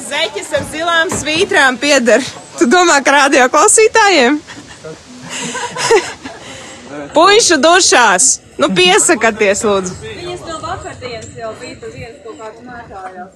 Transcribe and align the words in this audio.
ka 0.00 0.06
zeķis 0.08 0.52
ar 0.56 0.62
zilām 0.72 1.10
svītrām 1.12 1.76
pieder. 1.80 2.24
Tu 2.58 2.66
domā, 2.70 3.00
ka 3.04 3.12
radio 3.12 3.48
klausītājiem? 3.52 4.38
Puišu 7.16 7.58
dušās! 7.60 8.40
Nu, 8.60 8.70
piesakieties, 8.76 9.64
lūdzu! 9.64 9.96
Viņas 10.04 10.46
no 10.48 10.56
vakardienas 10.64 11.36
jau 11.36 11.52
bija 11.60 11.76
tur 11.82 11.92
viens 11.92 12.16
kaut 12.24 12.40
kāds 12.40 12.64
mētājās. 12.64 13.30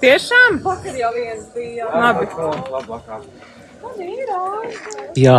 Tiešām? 0.00 0.58
Vakar 0.64 0.98
jau 1.00 1.12
viens 1.16 1.44
bija. 1.54 1.88
Labi. 1.92 2.24
Jā, 5.16 5.36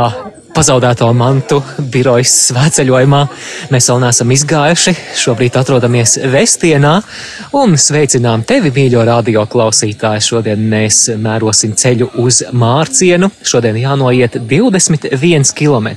pazaudēto 0.56 1.06
mantu 1.14 1.60
birojas 1.94 2.32
svētceļojumā 2.48 3.20
mēs 3.70 3.90
vēl 3.92 4.00
neesam 4.02 4.32
izgājuši. 4.34 4.94
Šobrīd 5.22 5.60
atrodamies 5.60 6.16
Vestienā 6.34 6.96
un 7.60 7.78
sveicinām 7.78 8.42
tevi, 8.50 8.72
mīļo 8.74 9.04
radio 9.06 9.46
klausītāji. 9.46 10.26
Šodien 10.32 10.66
mēs 10.72 11.04
mērosim 11.22 11.78
ceļu 11.78 12.10
uz 12.24 12.42
Mārcienu. 12.58 13.30
Šodien 13.46 13.78
jānoiet 13.78 14.40
21 14.50 15.54
km. 15.54 15.94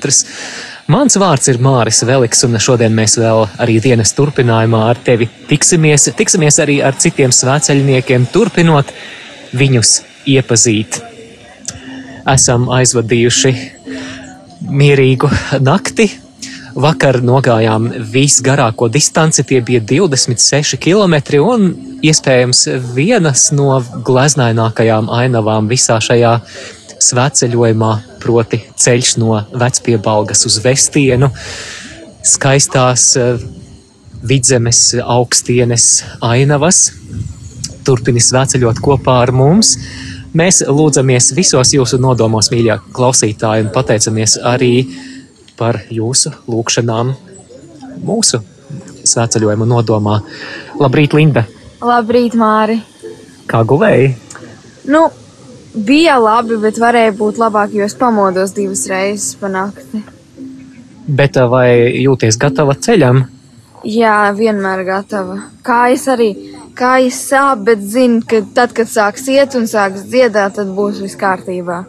Mans 0.93 1.17
vārds 1.23 1.49
ir 1.49 1.61
Māris 1.65 2.05
Veliks, 2.05 2.45
un 2.45 2.61
šodien 2.61 2.93
mēs 2.93 3.17
vēl 3.23 3.47
arī 3.65 3.81
dienas 3.81 4.13
turpinājumā 4.19 4.89
ar 4.91 5.01
tevi 5.07 5.31
tiksimies. 5.49 6.11
Tiksimies 6.19 6.61
arī 6.61 6.83
ar 6.85 7.01
citiem 7.01 7.33
svētceļniekiem, 7.33 8.29
turpinot 8.35 8.93
viņus 9.57 10.01
iepazīt 10.29 11.07
esam 12.29 12.69
aizvadījuši 12.73 13.55
mierīgu 14.71 15.31
nakti. 15.69 16.11
Vakar 16.81 17.19
nogājām 17.27 17.89
visgarāko 18.13 18.87
distanci, 18.93 19.43
tie 19.43 19.59
bija 19.67 19.81
26 19.83 20.79
km, 20.79 21.17
un 21.43 21.73
iespējams 22.07 22.67
vienas 22.95 23.49
no 23.57 23.81
gleznainākajām 24.07 25.11
ainavām 25.11 25.67
visā 25.71 25.99
šajā 25.99 26.37
svētceļojumā, 27.01 27.91
proti 28.23 28.61
ceļš 28.79 29.17
no 29.19 29.41
Vecpiebalgas 29.57 30.45
uz 30.47 30.61
Vestienu, 30.63 31.31
skaistās 32.27 33.11
eh, 33.19 33.43
vidzemes 34.23 34.93
augstienes 35.01 35.91
ainavas. 36.23 36.91
Turpini 37.85 38.21
svētceļot 38.23 38.83
kopā 38.85 39.23
ar 39.25 39.33
mums. 39.35 39.75
Mēs 40.31 40.61
lūdzamies 40.63 41.33
visos 41.35 41.73
jūsu 41.75 41.99
nodomos, 41.99 42.53
mīļā 42.53 42.77
klausītāji, 42.95 43.65
un 43.67 43.73
pateicamies 43.75 44.37
arī 44.47 44.85
par 45.59 45.81
jūsu 45.91 46.31
lūgšanām 46.47 47.11
mūsu 48.07 48.39
svētceļojuma 49.11 49.67
nodomā. 49.67 50.21
Labrīt, 50.79 51.17
Linda! 51.19 51.43
Labrīt, 51.83 52.37
Māri! 52.39 52.79
Kā 53.51 53.65
guvēji? 53.67 54.13
Nu, 54.93 55.09
bija 55.75 56.21
labi, 56.23 56.61
bet 56.63 56.79
varēja 56.79 57.17
būt 57.19 57.41
labāk, 57.43 57.75
jo 57.75 57.91
es 57.91 57.99
pamodos 57.99 58.55
divas 58.55 58.87
reizes 58.91 59.35
pa 59.41 59.51
nakti. 59.51 60.05
Bet 61.11 61.41
vai 61.51 61.91
jūties 62.05 62.39
gatava 62.39 62.79
ceļam? 62.79 63.25
Jā, 63.83 64.31
vienmēr 64.37 64.85
gatava. 64.87 65.41
Kājas 65.67 66.07
arī, 66.13 66.31
kājas 66.77 67.21
sāp, 67.31 67.65
bet 67.69 67.83
zinu, 67.83 68.23
ka 68.27 68.43
tad, 68.55 68.75
kad 68.77 68.91
sāks 68.91 69.29
iet 69.33 69.57
un 69.59 69.69
sāks 69.71 70.07
dziedāt, 70.09 70.57
tad 70.59 70.75
būs 70.77 71.01
viss 71.05 71.19
kārtībā. 71.21 71.85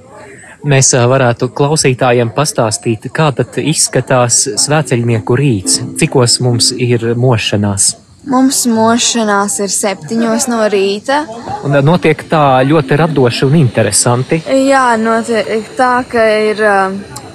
Mēs 0.62 0.92
varētu 0.94 1.50
klausītājiem 1.58 2.30
pastāstīt, 2.36 3.08
kā 3.10 3.32
tad 3.34 3.58
izskatās 3.58 4.44
svētceļnieku 4.62 5.38
rīts, 5.40 5.80
cikos 5.98 6.38
mums 6.46 6.70
ir 6.78 7.14
mošanās. 7.18 7.96
Mums 8.30 8.60
mošanās 8.70 9.56
ir 9.66 9.72
septiņos 9.74 10.46
no 10.52 10.60
rīta. 10.70 11.24
Un 11.66 11.80
notiek 11.82 12.20
tā 12.30 12.62
ļoti 12.70 13.00
radoši 13.02 13.48
un 13.48 13.58
interesanti. 13.58 14.44
Jā, 14.46 14.92
notiek 15.02 15.72
tā, 15.80 15.96
ka 16.06 16.28
ir 16.52 16.62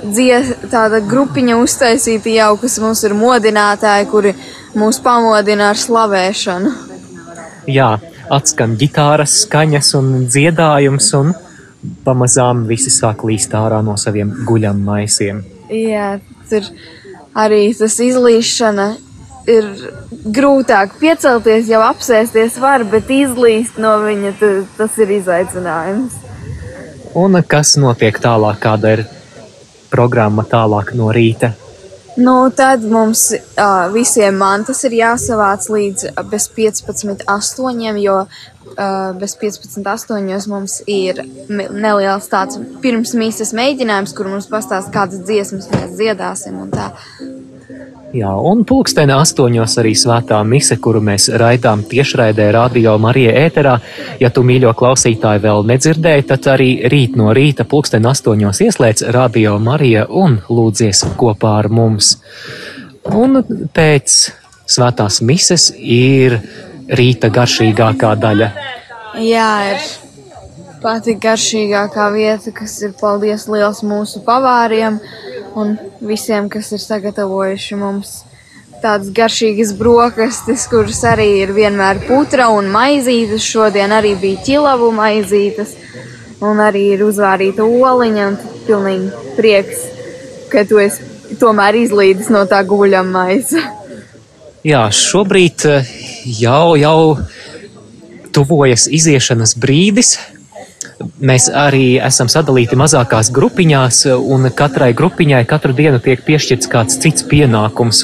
dzies, 0.06 0.52
tāda 0.70 1.00
grupiņa 1.02 1.58
uztaisīta 1.58 2.30
jau, 2.30 2.52
kas 2.62 2.78
mums 2.82 3.02
ir 3.08 3.16
modinātāji, 3.18 4.06
kuri 4.12 4.36
mūs 4.78 5.02
pamodina 5.02 5.72
ar 5.72 5.80
slavēšanu. 5.80 6.74
Jā, 7.66 7.96
atskan 8.30 8.76
ģitāras 8.78 9.40
skaņas 9.44 9.88
un 9.98 10.12
dziedājums, 10.30 11.08
un 11.18 11.32
pamazām 12.06 12.64
visi 12.68 12.90
sāk 12.94 13.24
līst 13.26 13.54
ārā 13.58 13.80
no 13.84 13.96
saviem 13.98 14.30
guļammaisiem. 14.46 15.42
Jā, 15.70 16.16
tur 16.50 16.68
arī 17.34 17.74
tas 17.78 17.98
izlīšana 18.02 18.86
ir 19.50 19.66
grūtāk 20.38 20.96
piecelties, 21.00 21.68
jau 21.70 21.82
apsēsties 21.86 22.58
var, 22.62 22.84
bet 22.90 23.10
izlīst 23.10 23.78
no 23.82 23.96
viņa 24.02 24.32
ta- 24.40 24.64
tas 24.78 24.98
ir 25.02 25.12
izaicinājums. 25.20 26.16
Un 27.14 27.42
kas 27.48 27.76
notiek 27.80 28.18
tālāk, 28.20 28.58
kāda 28.60 28.92
ir 28.98 29.06
programma 29.90 30.44
tālāk 30.44 30.94
no 30.94 31.10
rīta? 31.14 31.54
Nu, 32.16 32.50
tad 32.50 32.84
mums 32.88 33.30
uh, 33.32 33.92
visiem 33.92 34.38
mantas 34.40 34.78
ir 34.88 34.94
jāsavāc 34.96 35.66
līdz 35.68 36.14
bez 36.30 36.46
15.8, 36.56 37.98
jo 38.00 38.14
uh, 38.24 39.10
bez 39.20 39.36
15.8 39.36 40.48
mums 40.48 40.78
ir 40.88 41.20
neliels 41.52 42.30
tāds 42.32 42.56
pirms 42.80 43.12
mīsas 43.20 43.52
mēģinājums, 43.56 44.16
kur 44.16 44.32
mums 44.32 44.48
pastāst, 44.48 44.94
kādas 44.96 45.26
dziesmas 45.28 45.68
mēs 45.74 45.92
dziedāsim 46.00 46.56
un 46.64 46.72
tā. 46.72 46.88
Jā, 48.16 48.30
un 48.48 48.62
pulksteni 48.64 49.12
astoņos 49.12 49.74
arī 49.82 49.90
svētā 49.98 50.38
mise, 50.48 50.78
kuru 50.80 51.02
mēs 51.04 51.26
raidām 51.36 51.82
tiešraidē 51.84 52.46
Radio 52.54 52.94
Marija 53.02 53.34
ēterā. 53.42 53.74
Ja 54.22 54.30
tu, 54.32 54.44
mīļo 54.46 54.72
klausītāji, 54.78 55.42
vēl 55.44 55.66
nedzirdēji, 55.68 56.24
tad 56.30 56.48
arī 56.54 56.70
rīt 56.88 57.18
no 57.20 57.34
rīta 57.36 57.66
pulksteni 57.68 58.08
astoņos 58.08 58.62
ieslēdz 58.64 59.10
Radio 59.16 59.58
Marija 59.60 60.06
un 60.08 60.38
lūdzies 60.48 61.02
kopā 61.20 61.58
ar 61.58 61.68
mums. 61.68 62.14
Un 63.12 63.42
pēc 63.76 64.16
svētās 64.64 65.20
mises 65.20 65.68
ir 65.76 66.38
rīta 66.88 67.28
garšīgākā 67.36 68.14
daļa. 68.22 68.50
Jā, 69.20 69.50
ir 69.74 69.84
pati 70.80 71.18
garšīgākā 71.20 72.08
vieta, 72.16 72.56
kas 72.56 72.80
ir 72.86 72.96
paldies 72.96 73.44
liels 73.52 73.84
mūsu 73.84 74.24
pavāriem 74.24 75.02
un 75.56 75.76
visiem, 76.04 76.50
kas 76.52 76.72
ir 76.76 76.82
sagatavojuši 76.82 77.78
mums 77.80 78.18
tādas 78.82 79.08
garšīgas 79.16 79.72
brokastis, 79.78 80.66
kuras 80.70 81.00
arī 81.08 81.28
ir 81.40 81.54
vienmēr 81.56 82.02
putra 82.06 82.50
un 82.52 82.68
maizītes. 82.72 83.44
Šodien 83.46 83.94
arī 83.96 84.14
bija 84.20 84.42
ķilavu 84.46 84.92
maizītes 84.94 85.72
un 86.44 86.60
arī 86.60 86.90
ir 86.94 87.04
uzvārīta 87.06 87.64
oliņa 87.64 88.28
un 88.30 88.38
pilnīgi 88.66 89.24
prieks, 89.38 89.86
ka 90.52 90.66
tu 90.68 90.80
esi 90.82 91.36
tomēr 91.40 91.80
izlīdis 91.80 92.28
no 92.32 92.44
tā 92.48 92.60
guļam 92.68 93.08
maisa. 93.14 93.62
Jā, 94.66 94.86
šobrīd 94.90 95.64
eh, 95.70 95.90
jau, 96.40 96.74
jau 96.78 97.16
tuvojas 98.34 98.88
iziešanas 98.92 99.54
brīdis. 99.62 100.16
Mēs 100.96 101.50
arī 101.52 101.98
esam 102.00 102.28
sadalīti 102.32 102.76
mazākās 102.80 103.28
grupiņās, 103.36 103.98
un 104.16 104.48
katrai 104.56 104.94
grupiņai 104.96 105.42
katru 105.48 105.74
dienu 105.76 106.00
tiek 106.00 106.22
piešķirts 106.24 106.70
kāds 106.72 106.96
cits 107.02 107.26
pienākums. 107.28 108.00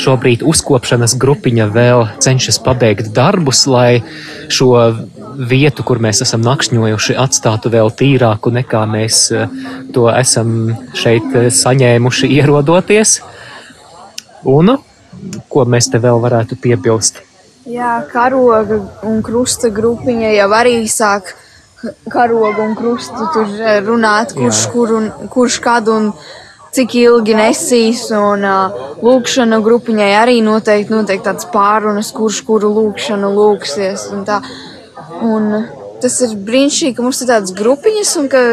Šobrīd 0.00 0.44
uzkopšanas 0.46 1.16
grupiņa 1.18 1.66
vēl 1.74 2.04
cenšas 2.22 2.60
pabeigt 2.62 3.10
darbus, 3.16 3.64
lai 3.66 4.04
šo 4.46 4.70
vietu, 5.50 5.82
kur 5.86 5.98
mēs 6.02 6.22
esam 6.22 6.44
nakšņojuši, 6.46 7.18
atstātu 7.18 7.72
vēl 7.72 7.90
tīrāku 7.98 8.54
nekā 8.54 8.84
mēs 8.90 9.24
eh, 9.34 9.50
to 9.94 10.06
esam 10.12 10.76
šeit 10.94 11.26
eh, 11.34 11.50
saņēmuši 11.50 12.30
ierodoties. 12.38 13.18
Un 14.50 14.76
ko 15.50 15.66
mēs 15.66 15.90
te 15.90 15.98
vēl 16.00 16.22
varētu 16.22 16.62
piebilst? 16.62 17.24
Jā, 17.68 18.00
karoga 18.10 18.80
un 19.06 19.20
krusta 19.22 19.68
grupiņa 19.74 20.32
jau 20.38 20.50
arī 20.56 20.76
sāk 20.88 21.34
karogu 22.10 22.62
un 22.62 22.76
krustu 22.76 23.26
tur 23.34 23.48
eh, 23.60 23.80
runāt, 23.84 24.34
kurš, 24.36 24.66
kur 24.72 24.94
un, 24.98 25.10
kurš 25.32 25.58
kad 25.64 25.88
un 25.88 26.10
cik 26.74 26.94
ilgi 27.00 27.36
nesīs. 27.38 28.06
Un 28.14 28.44
uh, 28.46 28.80
lūkšana 29.02 29.60
grupiņai 29.64 30.10
arī 30.20 30.38
noteikti, 30.46 30.94
noteikti 30.94 31.26
tāds 31.26 31.48
pārunas, 31.54 32.12
kurš 32.16 32.42
kuru 32.46 32.72
lūkšanu 32.76 33.32
lūksies. 33.36 34.10
Un 34.14 34.26
tā. 34.28 34.42
un 35.26 35.50
tas 36.00 36.14
ir 36.24 36.36
brīnišķīgi, 36.46 36.94
ka 36.96 37.04
mums 37.04 37.20
ir 37.20 37.28
tādas 37.28 37.52
grupiņas 37.56 38.12
un 38.20 38.28
ka 38.32 38.44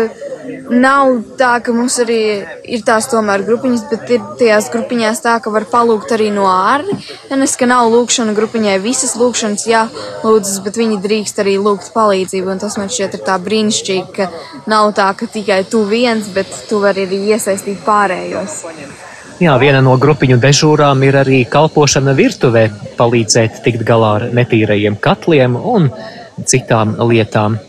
nav 0.69 1.13
tā, 1.39 1.53
ka 1.63 1.73
mums 1.75 1.97
arī 2.03 2.19
ir 2.63 2.83
tās 2.87 3.07
tomēr 3.11 3.43
grupiņas, 3.47 3.85
bet 3.91 4.13
ir 4.15 4.23
tajās 4.39 4.69
grupiņās 4.73 5.23
tā, 5.23 5.37
ka 5.43 5.53
var 5.53 5.67
palūgt 5.71 6.13
arī 6.15 6.29
no 6.35 6.47
ārnes, 6.51 7.57
ka 7.59 7.69
nav 7.69 7.89
lūkšana 7.93 8.35
grupiņai 8.37 8.77
visas 8.83 9.15
lūkšanas 9.19 9.67
jālūdzas, 9.69 10.61
bet 10.65 10.79
viņi 10.79 11.01
drīkst 11.03 11.41
arī 11.43 11.57
lūgt 11.61 11.91
palīdzību, 11.95 12.53
un 12.53 12.63
tas 12.63 12.77
man 12.79 12.91
šķiet 12.91 13.19
ir 13.19 13.25
tā 13.27 13.39
brīnišķīgi, 13.43 14.07
ka 14.15 14.29
nav 14.69 14.93
tā, 14.97 15.11
ka 15.17 15.29
tikai 15.31 15.63
tu 15.69 15.83
viens, 15.89 16.31
bet 16.35 16.51
tu 16.69 16.81
vari 16.83 17.07
arī 17.07 17.23
iesaistīt 17.33 17.83
pārējos. 17.87 18.63
Jā, 19.37 19.53
viena 19.61 19.83
no 19.85 19.91
grupiņu 20.01 20.39
dežūrām 20.41 21.03
ir 21.05 21.19
arī 21.19 21.43
kalpošana 21.45 22.15
virtuvē, 22.17 22.63
palīdzēt 22.97 23.59
tikt 23.61 23.83
galā 23.85 24.15
ar 24.17 24.23
netīrajiem 24.33 24.97
katliem 24.97 25.59
un 25.61 25.91
citām 26.49 26.95
lietām. 27.11 27.59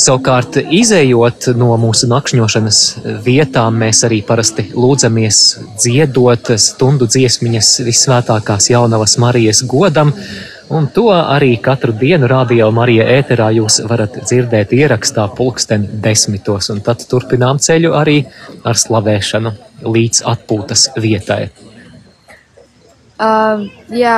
Savukārt, 0.00 0.56
izējot 0.72 1.50
no 1.60 1.74
mūsu 1.80 2.08
nakšņošanas 2.08 2.78
vietām, 3.24 3.76
mēs 3.82 4.00
arī 4.06 4.20
parasti 4.24 4.70
lūdzamies 4.72 5.40
dziedot 5.82 6.52
stundu 6.62 7.08
dziesmiņas 7.10 7.72
visvētākās 7.84 8.70
jaunavas 8.70 9.18
Marijas 9.20 9.60
godam, 9.68 10.14
un 10.72 10.88
to 10.94 11.08
arī 11.12 11.52
katru 11.60 11.92
dienu 12.00 12.30
radio 12.30 12.70
Marija 12.72 13.08
ēterā 13.18 13.50
jūs 13.58 13.80
varat 13.90 14.22
dzirdēt 14.22 14.72
ierakstā 14.78 15.26
pulksten 15.36 15.84
desmitos, 16.04 16.70
un 16.72 16.80
tad 16.86 17.04
turpinām 17.10 17.60
ceļu 17.60 17.92
arī 18.00 18.22
ar 18.64 18.80
slavēšanu 18.80 19.52
līdz 19.84 20.24
atpūtas 20.32 20.90
vietai. 20.96 21.42
Uh, 23.20 23.68
jā, 23.92 24.16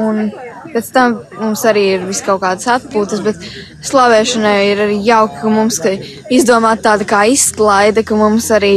un 0.00 0.30
pēc 0.72 0.90
tam 0.94 1.20
mums 1.40 1.62
arī 1.68 1.84
ir 1.96 2.04
vis 2.08 2.22
kaut 2.24 2.42
kādas 2.44 2.68
atpūtas, 2.76 3.22
bet 3.24 3.46
slavēšanai 3.84 4.58
ir 4.70 4.84
arī 4.86 4.98
jauki, 5.06 5.40
ka 5.42 5.52
mums 5.52 5.80
ka 5.82 5.94
izdomāt 6.32 6.84
tāda 6.86 7.08
kā 7.08 7.24
izklaide, 7.32 8.04
ka 8.06 8.18
mums 8.18 8.50
arī 8.54 8.76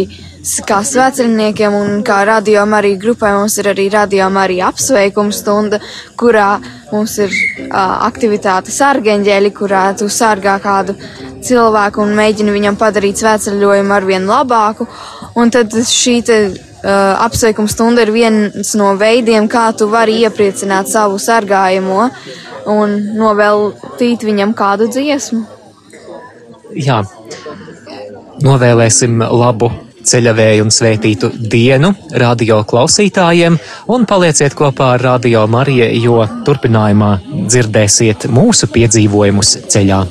kā 0.66 0.82
svētceļniekiem 0.86 1.74
un 1.74 2.02
kā 2.06 2.20
radio 2.28 2.62
arī 2.78 2.96
grupai 3.02 3.32
mums 3.34 3.58
ir 3.58 3.72
arī 3.72 3.88
radio 3.90 4.28
arī 4.42 4.60
apsveikuma 4.62 5.34
stunda, 5.34 5.80
kurā 6.18 6.60
mums 6.92 7.18
ir 7.18 7.32
uh, 7.32 8.06
aktivitāte 8.06 8.72
sargeņģēļi, 8.72 9.52
kurā 9.58 9.88
tu 9.98 10.10
sargā 10.10 10.60
kādu 10.62 10.96
cilvēku 11.46 12.04
un 12.04 12.14
mēģini 12.18 12.54
viņam 12.54 12.78
padarīt 12.78 13.22
svētceļojumu 13.22 13.94
arvien 13.94 14.30
labāku. 14.30 14.88
Un 15.36 15.52
tad 15.52 15.74
šī 15.74 16.16
te 16.26 16.40
apsveikuma 16.86 17.72
stunda 17.72 18.06
ir 18.06 18.12
viens 18.14 18.74
no 18.78 18.92
veidiem, 19.00 19.50
kā 19.50 19.68
tu 19.78 19.88
vari 19.92 20.20
iepriecināt 20.26 20.90
savu 20.92 21.18
sargājamo 21.22 22.10
un 22.72 22.96
noveltīt 23.18 24.26
viņam 24.26 24.54
kādu 24.58 24.90
dziesmu. 24.94 25.42
Jā, 26.76 27.02
novēlēsim 28.44 29.22
labu 29.24 29.72
ceļavēju 30.06 30.66
un 30.66 30.74
svētītu 30.74 31.32
dienu 31.52 31.92
radio 32.22 32.60
klausītājiem 32.68 33.58
un 33.96 34.06
palieciet 34.10 34.54
kopā 34.58 34.92
ar 34.96 35.06
Radio 35.10 35.46
Mariju, 35.50 35.88
jo 36.04 36.20
turpinājumā 36.46 37.16
dzirdēsiet 37.48 38.30
mūsu 38.34 38.70
piedzīvojumus 38.76 39.58
ceļā. 39.74 40.04